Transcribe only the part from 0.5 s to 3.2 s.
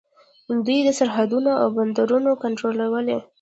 دوی سرحدونه او بندرونه کنټرولوي.